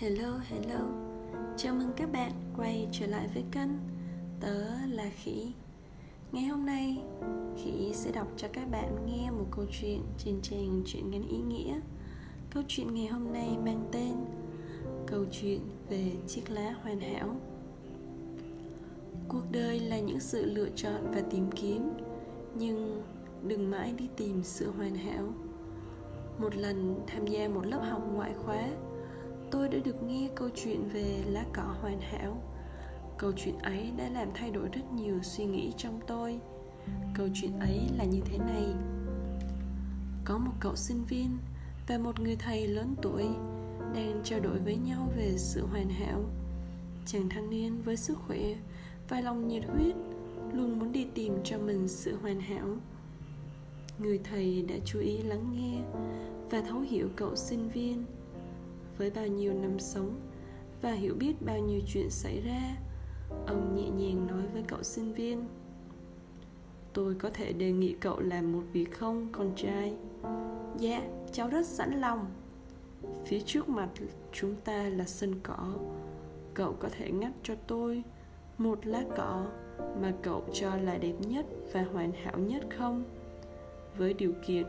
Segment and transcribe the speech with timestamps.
[0.00, 0.80] Hello, hello.
[1.56, 3.68] Chào mừng các bạn quay trở lại với kênh
[4.40, 5.52] Tớ là Khỉ.
[6.32, 7.02] Ngày hôm nay,
[7.56, 11.38] Khỉ sẽ đọc cho các bạn nghe một câu chuyện trên trang truyện ngắn ý
[11.38, 11.80] nghĩa.
[12.50, 14.12] Câu chuyện ngày hôm nay mang tên
[15.06, 17.36] Câu chuyện về chiếc lá hoàn hảo.
[19.28, 21.90] Cuộc đời là những sự lựa chọn và tìm kiếm
[22.54, 23.02] Nhưng
[23.42, 25.24] đừng mãi đi tìm sự hoàn hảo.
[26.38, 28.68] Một lần tham gia một lớp học ngoại khóa
[29.50, 32.42] tôi đã được nghe câu chuyện về lá cỏ hoàn hảo.
[33.18, 36.40] Câu chuyện ấy đã làm thay đổi rất nhiều suy nghĩ trong tôi.
[37.14, 38.64] Câu chuyện ấy là như thế này.
[40.24, 41.38] Có một cậu sinh viên
[41.88, 43.24] và một người thầy lớn tuổi
[43.94, 46.24] đang trao đổi với nhau về sự hoàn hảo.
[47.06, 48.54] Chàng thanh niên với sức khỏe
[49.08, 49.94] và lòng nhiệt huyết
[50.52, 52.66] luôn muốn đi tìm cho mình sự hoàn hảo.
[53.98, 55.80] Người thầy đã chú ý lắng nghe
[56.50, 58.04] và thấu hiểu cậu sinh viên
[59.00, 60.20] với bao nhiêu năm sống
[60.82, 62.76] và hiểu biết bao nhiêu chuyện xảy ra.
[63.46, 65.48] Ông nhẹ nhàng nói với cậu sinh viên,
[66.92, 69.94] tôi có thể đề nghị cậu làm một việc không, con trai?
[70.78, 72.26] Dạ cháu rất sẵn lòng.
[73.26, 73.88] Phía trước mặt
[74.32, 75.74] chúng ta là sân cỏ,
[76.54, 78.02] cậu có thể ngắt cho tôi
[78.58, 79.46] một lá cỏ
[80.00, 83.04] mà cậu cho là đẹp nhất và hoàn hảo nhất không?
[83.96, 84.66] Với điều kiện,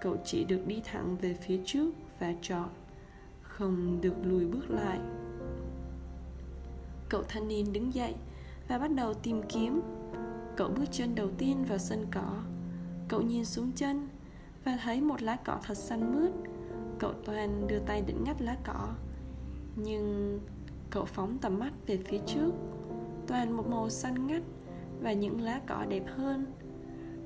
[0.00, 2.68] cậu chỉ được đi thẳng về phía trước và chọn
[3.58, 5.00] không được lùi bước lại.
[7.08, 8.14] Cậu thanh niên đứng dậy
[8.68, 9.80] và bắt đầu tìm kiếm.
[10.56, 12.42] Cậu bước chân đầu tiên vào sân cỏ.
[13.08, 14.08] Cậu nhìn xuống chân
[14.64, 16.30] và thấy một lá cỏ thật xanh mướt.
[16.98, 18.88] Cậu toàn đưa tay định ngắt lá cỏ.
[19.76, 20.40] Nhưng
[20.90, 22.50] cậu phóng tầm mắt về phía trước.
[23.26, 24.42] Toàn một màu xanh ngắt
[25.02, 26.46] và những lá cỏ đẹp hơn.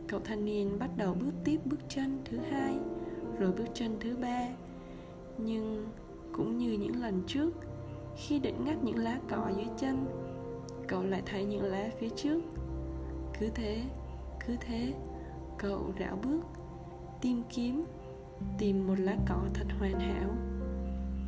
[0.08, 2.78] Cậu thanh niên bắt đầu bước tiếp bước chân thứ hai,
[3.38, 4.48] rồi bước chân thứ ba.
[5.38, 5.86] Nhưng
[6.32, 7.50] cũng như những lần trước.
[8.16, 10.06] Khi định ngắt những lá cỏ dưới chân,
[10.88, 12.40] cậu lại thấy những lá phía trước.
[13.40, 13.84] Cứ thế
[14.48, 14.92] cứ thế,
[15.58, 16.40] cậu rảo bước,
[17.20, 17.84] tìm kiếm,
[18.58, 20.30] tìm một lá cỏ thật hoàn hảo.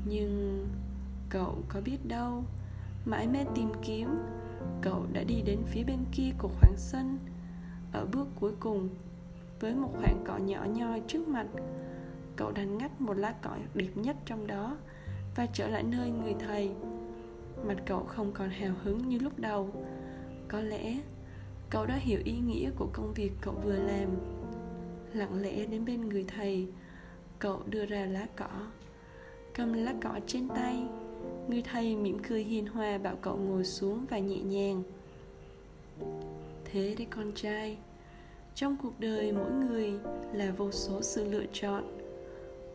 [0.05, 0.67] Nhưng
[1.29, 2.45] cậu có biết đâu,
[3.05, 4.09] mãi mê tìm kiếm,
[4.81, 7.19] cậu đã đi đến phía bên kia của khoảng sân.
[7.93, 8.89] Ở bước cuối cùng,
[9.61, 11.47] với một khoảng cỏ nhỏ nhoi trước mặt
[12.41, 14.77] cậu đành ngắt một lá cỏ đẹp nhất trong đó
[15.37, 16.71] và trở lại nơi người thầy.
[17.67, 19.71] Mặt cậu không còn hào hứng như lúc đầu.
[20.49, 21.01] Có lẽ
[21.71, 24.09] cậu đã hiểu ý nghĩa của công việc cậu vừa làm.
[25.13, 26.67] Lặng lẽ đến bên người thầy,
[27.39, 28.51] cậu đưa ra lá cỏ.
[29.55, 30.83] Cầm lá cỏ trên tay,
[31.49, 34.83] người thầy mỉm cười hiền hòa bảo cậu ngồi xuống và nhẹ nhàng.
[36.65, 37.79] Thế đấy con trai,
[38.55, 39.93] trong cuộc đời mỗi người
[40.33, 42.00] là vô số sự lựa chọn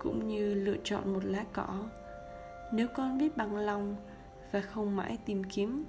[0.05, 1.83] cũng như lựa chọn một lá cỏ.
[2.73, 3.95] Nếu con biết bằng lòng
[4.51, 5.83] và không mãi tìm kiếm,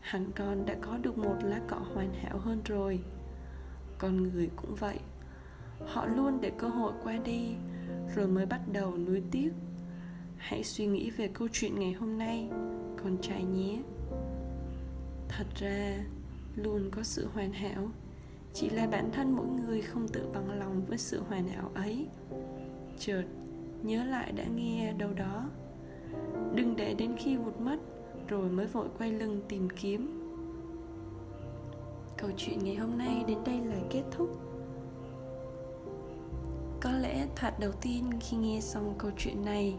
[0.00, 3.00] hẳn con đã có được một lá cỏ hoàn hảo hơn rồi.
[3.98, 4.98] Con người cũng vậy.
[5.86, 7.54] Họ luôn để cơ hội qua đi,
[8.14, 9.50] rồi mới bắt đầu nuối tiếc.
[10.36, 12.48] Hãy suy nghĩ về câu chuyện ngày hôm nay,
[13.02, 13.78] con trai nhé.
[15.28, 15.98] Thật ra,
[16.56, 17.88] luôn có sự hoàn hảo.
[18.54, 22.06] Chỉ là bản thân mỗi người không tự bằng lòng với sự hoàn hảo ấy.
[22.98, 23.24] Chợt
[23.82, 25.50] nhớ lại đã nghe đâu đó.
[26.54, 27.76] Đừng để đến khi vụt mất,
[28.28, 30.24] rồi mới vội quay lưng tìm kiếm.
[32.16, 34.28] Câu chuyện ngày hôm nay đến đây là kết thúc.
[36.80, 39.76] Có lẽ thoạt đầu tiên khi nghe xong câu chuyện này,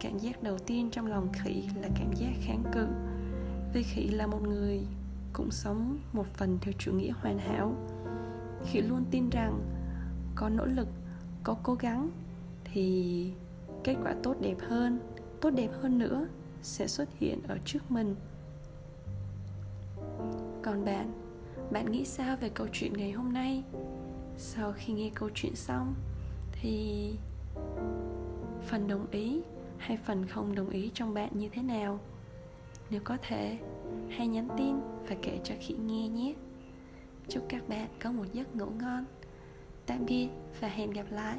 [0.00, 2.86] cảm giác đầu tiên trong lòng khỉ là cảm giác kháng cự.
[3.74, 4.86] Vì khỉ là một người
[5.32, 7.72] cũng sống một phần theo chủ nghĩa hoàn hảo.
[8.64, 9.60] Khỉ luôn tin rằng
[10.34, 10.88] có nỗ lực,
[11.42, 12.10] có cố gắng
[12.74, 13.30] thì
[13.84, 15.00] kết quả tốt đẹp hơn,
[15.40, 16.26] tốt đẹp hơn nữa
[16.62, 18.14] sẽ xuất hiện ở trước mình.
[20.62, 21.12] Còn bạn
[21.70, 23.62] bạn nghĩ sao về câu chuyện ngày hôm nay?
[24.36, 25.94] Sau khi nghe câu chuyện xong,
[26.52, 27.10] thì
[28.66, 29.42] phần đồng ý
[29.78, 32.00] hay phần không đồng ý trong bạn như thế nào?
[32.90, 33.58] Nếu có thể,
[34.08, 34.76] hãy nhắn tin
[35.08, 36.34] và kể cho khỉ nghe nhé.
[37.28, 39.04] Chúc các bạn có một giấc ngủ ngon.
[39.86, 40.28] Tạm biệt
[40.60, 41.38] và hẹn gặp lại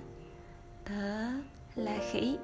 [0.86, 1.32] tớ
[1.76, 2.38] là khỉ.